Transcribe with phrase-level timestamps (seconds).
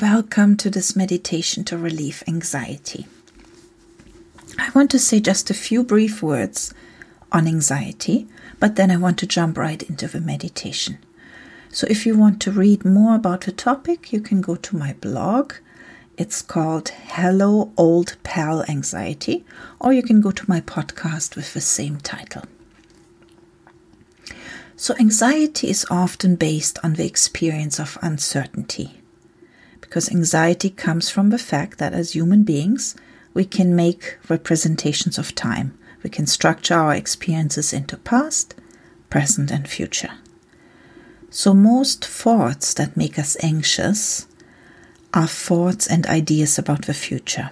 [0.00, 3.06] Welcome to this meditation to relieve anxiety.
[4.58, 6.74] I want to say just a few brief words
[7.32, 8.28] on anxiety,
[8.60, 10.98] but then I want to jump right into the meditation.
[11.70, 14.92] So, if you want to read more about the topic, you can go to my
[15.00, 15.54] blog.
[16.18, 19.46] It's called Hello Old Pal Anxiety,
[19.80, 22.44] or you can go to my podcast with the same title.
[24.76, 29.00] So, anxiety is often based on the experience of uncertainty,
[29.86, 32.96] because anxiety comes from the fact that as human beings,
[33.34, 35.78] we can make representations of time.
[36.02, 38.56] We can structure our experiences into past,
[39.10, 40.14] present, and future.
[41.30, 44.26] So, most thoughts that make us anxious
[45.14, 47.50] are thoughts and ideas about the future.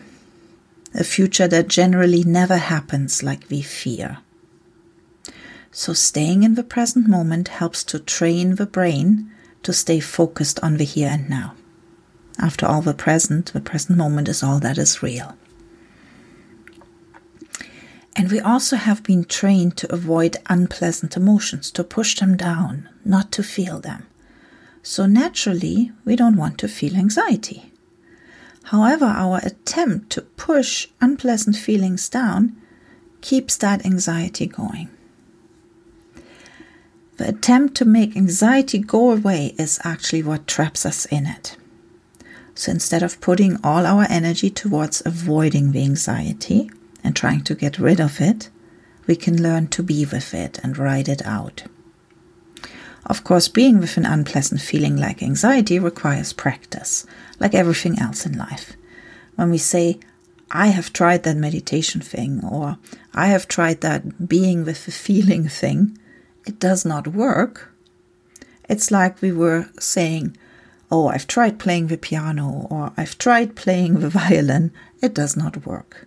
[0.93, 4.19] A future that generally never happens like we fear.
[5.71, 9.31] So, staying in the present moment helps to train the brain
[9.63, 11.55] to stay focused on the here and now.
[12.39, 15.37] After all, the present, the present moment is all that is real.
[18.17, 23.33] And we also have been trained to avoid unpleasant emotions, to push them down, not
[23.33, 24.07] to feel them.
[24.83, 27.73] So naturally, we don't want to feel anxiety.
[28.65, 32.57] However, our attempt to push unpleasant feelings down
[33.21, 34.89] keeps that anxiety going.
[37.17, 41.57] The attempt to make anxiety go away is actually what traps us in it.
[42.55, 46.71] So instead of putting all our energy towards avoiding the anxiety,
[47.05, 48.49] and trying to get rid of it,
[49.07, 51.65] we can learn to be with it and ride it out.
[53.05, 57.07] Of course, being with an unpleasant feeling like anxiety requires practice,
[57.39, 58.73] like everything else in life.
[59.37, 60.01] When we say,
[60.51, 62.79] I have tried that meditation thing, or
[63.13, 65.99] I have tried that being with the feeling thing,
[66.47, 67.75] it does not work.
[68.71, 70.39] It's like we were saying,
[70.97, 74.71] Oh, I've tried playing the piano, or I've tried playing the violin,
[75.03, 76.07] it does not work.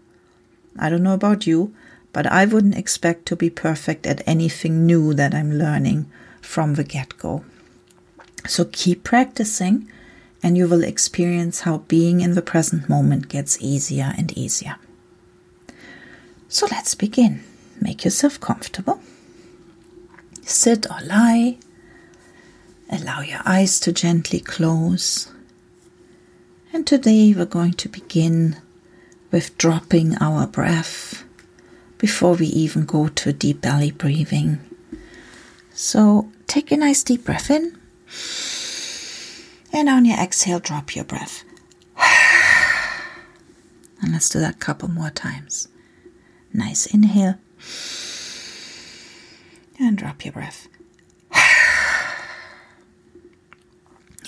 [0.79, 1.75] I don't know about you,
[2.13, 6.09] but I wouldn't expect to be perfect at anything new that I'm learning
[6.39, 7.43] from the get go.
[8.47, 9.91] So keep practicing,
[10.41, 14.77] and you will experience how being in the present moment gets easier and easier.
[16.47, 17.43] So let's begin.
[17.81, 19.01] Make yourself comfortable.
[20.43, 21.57] Sit or lie.
[22.89, 25.29] Allow your eyes to gently close.
[26.71, 28.57] And today we're going to begin
[29.29, 31.25] with dropping our breath
[31.97, 34.59] before we even go to deep belly breathing.
[35.73, 37.77] So take a nice deep breath in,
[39.73, 41.43] and on your exhale, drop your breath.
[43.99, 45.67] And let's do that a couple more times.
[46.53, 47.35] Nice inhale,
[49.79, 50.67] and drop your breath.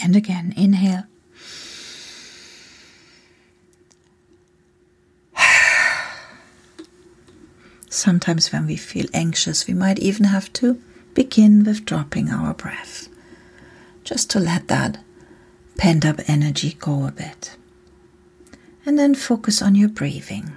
[0.01, 1.03] And again, inhale
[7.89, 10.81] Sometimes, when we feel anxious, we might even have to
[11.13, 13.09] begin with dropping our breath,
[14.03, 15.03] just to let that
[15.77, 17.55] pent up energy go a bit.
[18.85, 20.53] And then focus on your breathing.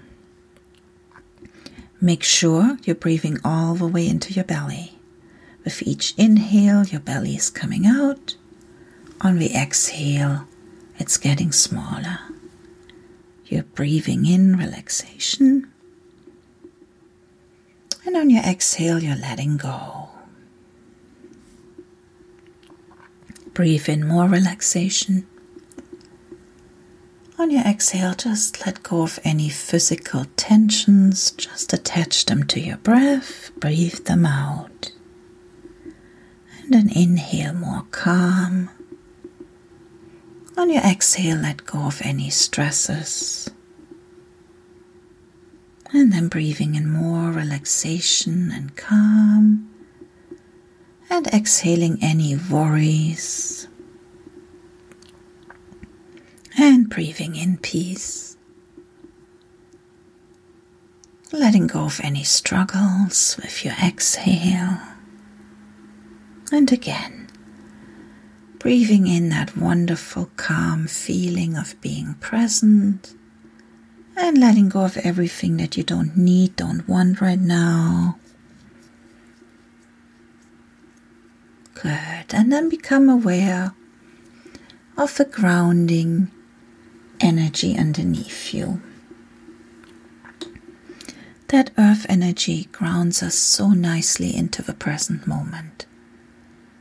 [2.00, 4.98] Make sure you're breathing all the way into your belly.
[5.64, 8.36] With each inhale, your belly is coming out.
[9.24, 10.48] On the exhale,
[10.98, 12.18] it's getting smaller.
[13.46, 15.70] You're breathing in relaxation.
[18.04, 20.08] And on your exhale, you're letting go.
[23.54, 25.26] Breathe in more relaxation.
[27.38, 32.78] On your exhale, just let go of any physical tensions, just attach them to your
[32.78, 34.90] breath, breathe them out.
[36.62, 38.70] And then inhale more calm.
[40.56, 43.48] On your exhale, let go of any stresses.
[45.92, 49.68] And then breathing in more relaxation and calm.
[51.08, 53.68] And exhaling any worries.
[56.56, 58.36] And breathing in peace.
[61.32, 64.78] Letting go of any struggles with your exhale.
[66.50, 67.21] And again,
[68.62, 73.12] breathing in that wonderful, calm feeling of being present
[74.16, 78.16] and letting go of everything that you don't need, don't want right now.
[81.74, 82.32] Good.
[82.32, 83.74] And then become aware
[84.96, 86.30] of the grounding
[87.20, 88.80] energy underneath you.
[91.48, 95.84] That earth energy grounds us so nicely into the present moment.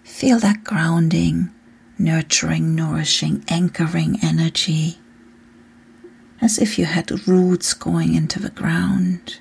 [0.04, 1.50] Feel that grounding
[2.04, 4.98] nurturing, nourishing, anchoring energy,
[6.42, 9.40] as if you had roots going into the ground.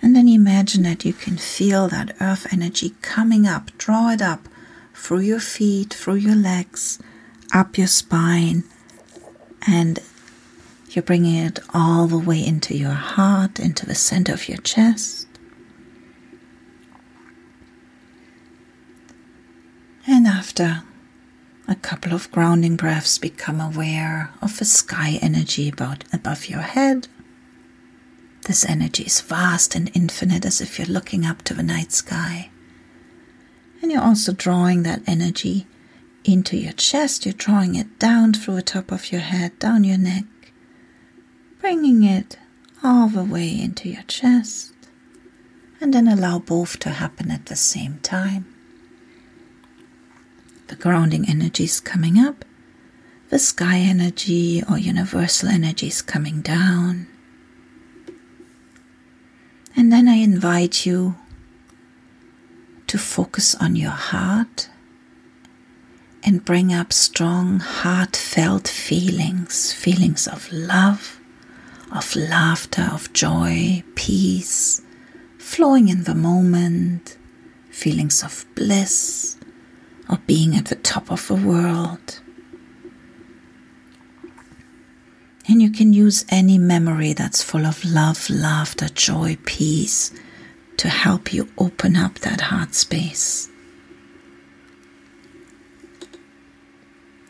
[0.00, 4.48] And then imagine that you can feel that earth energy coming up, draw it up
[4.94, 6.98] through your feet, through your legs,
[7.52, 8.64] up your spine,
[9.66, 10.00] and
[10.90, 15.26] you're bringing it all the way into your heart, into the center of your chest.
[20.06, 20.82] And after
[21.68, 27.06] a couple of grounding breaths, become aware of the sky energy about above your head.
[28.48, 32.50] This energy is vast and infinite, as if you're looking up to the night sky.
[33.80, 35.68] And you're also drawing that energy
[36.24, 37.24] into your chest.
[37.24, 40.24] You're drawing it down through the top of your head, down your neck,
[41.60, 42.36] bringing it
[42.82, 44.74] all the way into your chest.
[45.80, 48.51] And then allow both to happen at the same time.
[50.68, 52.44] The grounding energy is coming up,
[53.30, 57.06] the sky energy or universal energy is coming down.
[59.74, 61.16] And then I invite you
[62.86, 64.68] to focus on your heart
[66.22, 71.18] and bring up strong, heartfelt feelings feelings of love,
[71.90, 74.82] of laughter, of joy, peace,
[75.38, 77.16] flowing in the moment,
[77.70, 79.36] feelings of bliss,
[80.12, 82.20] of being at the top of the world.
[85.48, 90.12] And you can use any memory that's full of love, laughter, joy, peace
[90.76, 93.48] to help you open up that heart space.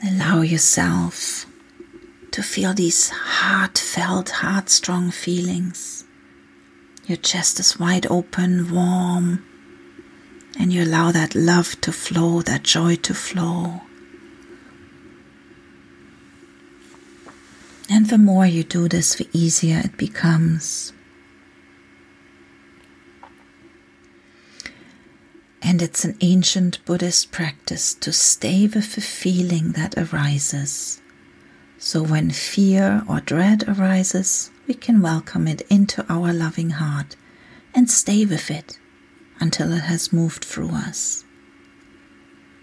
[0.05, 1.47] Allow yourself
[2.33, 6.05] to feel these heartfelt, heart-strong feelings.
[7.07, 9.45] Your chest is wide open, warm,
[10.59, 13.83] and you allow that love to flow, that joy to flow.
[17.91, 20.93] And the more you do this, the easier it becomes.
[25.61, 31.01] And it's an ancient Buddhist practice to stay with the feeling that arises.
[31.79, 37.17] So when fear or dread arises, we can welcome it into our loving heart
[37.75, 38.79] and stay with it
[39.43, 41.25] until it has moved through us.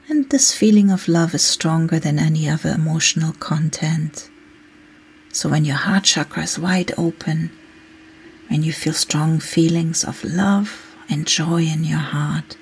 [0.08, 4.30] And this feeling of love is stronger than any other emotional content.
[5.34, 7.52] So when your heart chakra is wide open,
[8.48, 12.58] when you feel strong feelings of love and joy in your heart,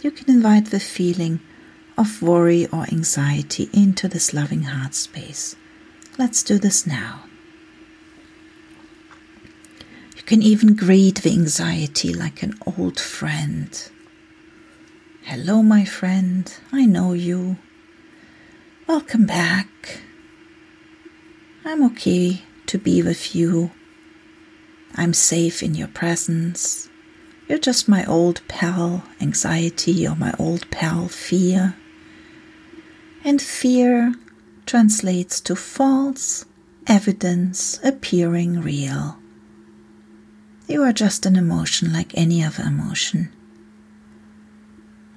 [0.00, 1.40] you can invite the feeling
[1.98, 5.54] of worry or anxiety into this loving heart space.
[6.18, 7.24] Let's do this now.
[10.24, 13.68] You can even greet the anxiety like an old friend.
[15.24, 17.58] Hello, my friend, I know you.
[18.86, 19.68] Welcome back.
[21.62, 23.72] I'm okay to be with you.
[24.94, 26.88] I'm safe in your presence.
[27.46, 31.76] You're just my old pal, anxiety, or my old pal, fear.
[33.22, 34.14] And fear
[34.64, 36.46] translates to false
[36.86, 39.18] evidence appearing real.
[40.66, 43.30] You are just an emotion like any other emotion.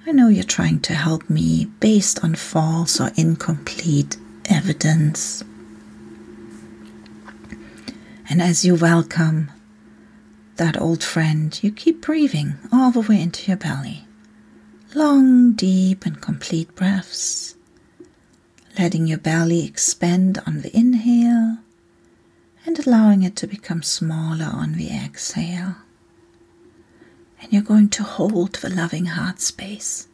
[0.06, 5.42] I know you're trying to help me based on false or incomplete evidence.
[8.28, 9.50] And as you welcome
[10.56, 14.06] that old friend, you keep breathing all the way into your belly.
[14.94, 17.54] Long, deep, and complete breaths.
[18.78, 21.58] Letting your belly expand on the inhale
[22.66, 25.76] and allowing it to become smaller on the exhale.
[27.40, 30.08] And you're going to hold the loving heart space.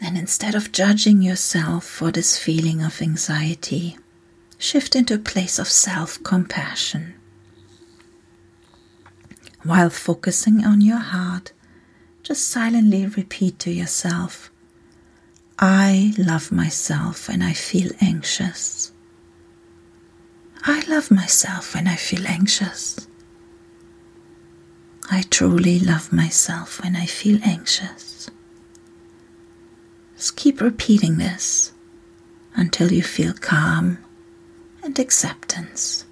[0.00, 3.98] And instead of judging yourself for this feeling of anxiety,
[4.56, 7.14] shift into a place of self compassion.
[9.64, 11.52] While focusing on your heart,
[12.22, 14.52] just silently repeat to yourself,
[15.58, 18.92] I love myself when I feel anxious.
[20.64, 23.06] I love myself when I feel anxious.
[25.10, 28.28] I truly love myself when I feel anxious.
[30.16, 31.72] Just keep repeating this
[32.54, 33.98] until you feel calm
[34.82, 36.04] and acceptance.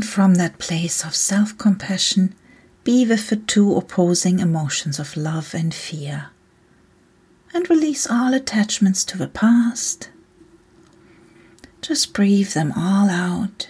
[0.00, 2.34] And from that place of self compassion,
[2.84, 6.30] be with the two opposing emotions of love and fear
[7.52, 10.08] and release all attachments to the past.
[11.82, 13.68] Just breathe them all out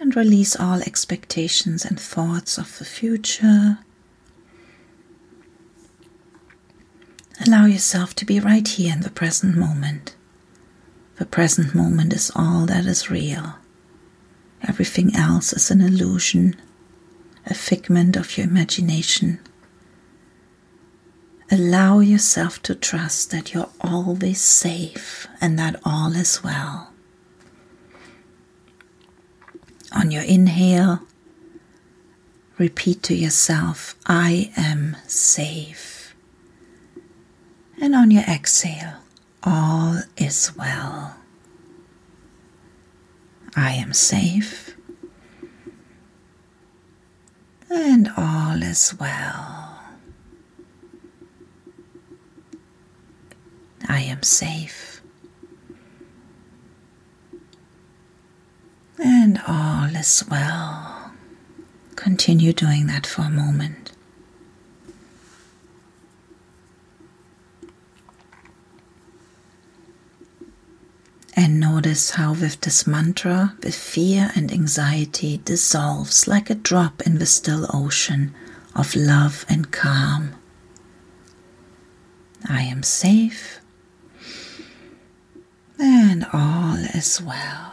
[0.00, 3.80] and release all expectations and thoughts of the future.
[7.46, 10.16] Allow yourself to be right here in the present moment.
[11.16, 13.56] The present moment is all that is real.
[14.66, 16.56] Everything else is an illusion,
[17.46, 19.38] a figment of your imagination.
[21.50, 26.90] Allow yourself to trust that you're always safe and that all is well.
[29.92, 31.00] On your inhale,
[32.58, 36.16] repeat to yourself, I am safe.
[37.80, 38.94] And on your exhale,
[39.42, 41.16] all is well.
[43.56, 44.76] I am safe.
[47.70, 49.78] And all is well.
[53.88, 55.02] I am safe.
[58.98, 61.12] And all is well.
[61.96, 63.83] Continue doing that for a moment.
[71.36, 77.18] And notice how, with this mantra, the fear and anxiety dissolves like a drop in
[77.18, 78.32] the still ocean
[78.74, 80.34] of love and calm.
[82.48, 83.60] I am safe,
[85.78, 87.72] and all is well.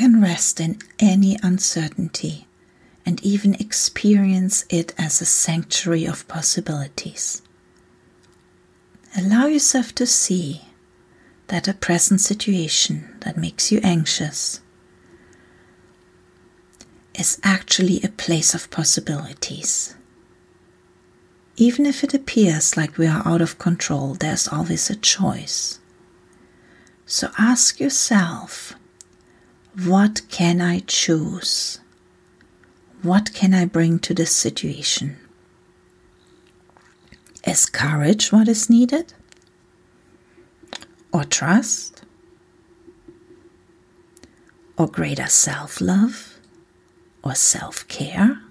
[0.00, 2.46] Can rest in any uncertainty
[3.04, 7.42] and even experience it as a sanctuary of possibilities.
[9.14, 10.62] Allow yourself to see
[11.48, 14.62] that a present situation that makes you anxious
[17.14, 19.96] is actually a place of possibilities.
[21.56, 25.78] Even if it appears like we are out of control, there's always a choice.
[27.04, 28.74] So ask yourself
[29.86, 31.80] what can I choose?
[33.02, 35.16] What can I bring to this situation?
[37.46, 39.14] Is courage what is needed?
[41.12, 42.02] Or trust?
[44.76, 46.38] Or greater self love?
[47.22, 48.42] Or self care?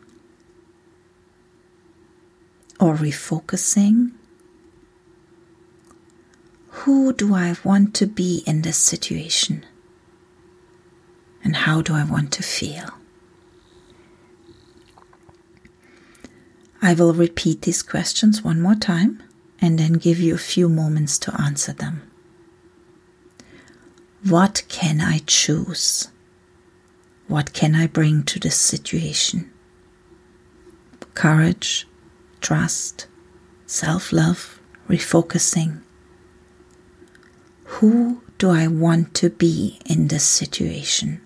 [2.79, 4.13] Or refocusing?
[6.69, 9.65] Who do I want to be in this situation?
[11.43, 12.89] And how do I want to feel?
[16.81, 19.22] I will repeat these questions one more time
[19.62, 22.10] and then give you a few moments to answer them.
[24.24, 26.08] What can I choose?
[27.27, 29.51] What can I bring to this situation?
[31.13, 31.88] Courage,
[32.41, 33.08] trust,
[33.65, 35.81] self love, refocusing.
[37.65, 41.22] Who do I want to be in this situation?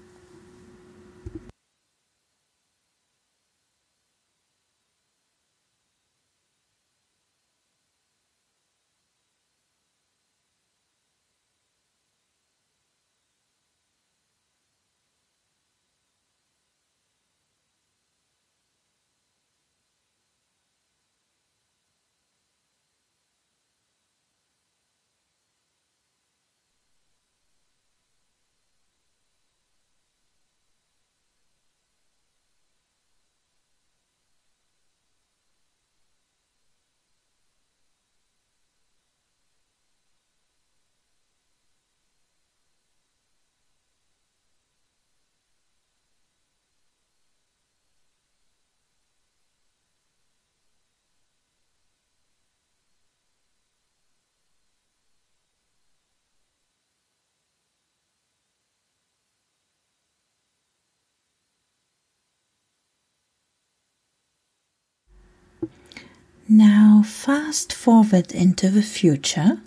[66.55, 69.59] Now, fast forward into the future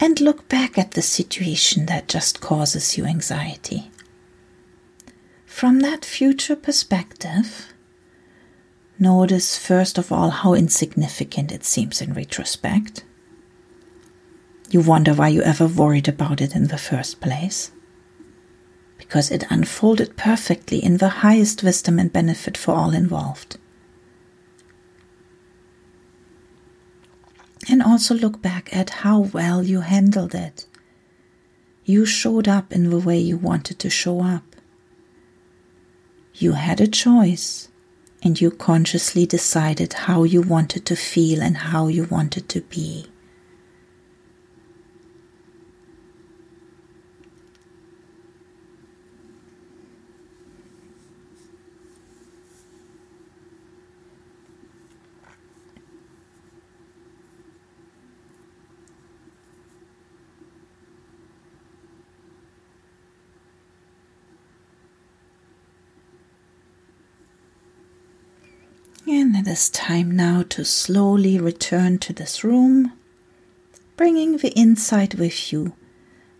[0.00, 3.90] and look back at the situation that just causes you anxiety.
[5.44, 7.74] From that future perspective,
[8.98, 13.04] notice first of all how insignificant it seems in retrospect.
[14.70, 17.72] You wonder why you ever worried about it in the first place.
[18.98, 23.58] because it unfolded perfectly in the highest wisdom and benefit for all involved.
[27.70, 30.66] And also look back at how well you handled it.
[31.84, 34.56] You showed up in the way you wanted to show up.
[36.34, 37.68] You had a choice
[38.22, 43.06] and you consciously decided how you wanted to feel and how you wanted to be.
[69.12, 72.92] And it is time now to slowly return to this room,
[73.96, 75.72] bringing the insight with you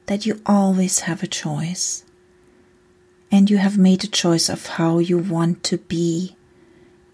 [0.06, 2.04] that you always have a choice.
[3.28, 6.36] And you have made a choice of how you want to be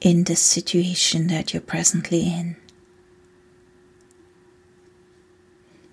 [0.02, 2.56] in the situation that you're presently in.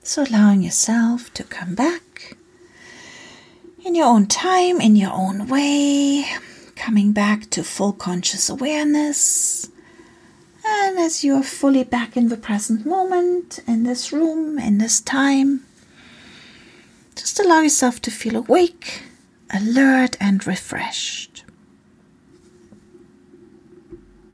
[0.03, 2.35] So, allowing yourself to come back
[3.85, 6.25] in your own time, in your own way
[6.75, 9.69] coming back to full conscious awareness.
[10.65, 15.01] And as you are fully back in the present moment, in this room, in this
[15.01, 15.65] time,
[17.15, 19.01] just allow yourself to feel awake,
[19.49, 21.32] alert, and refreshed.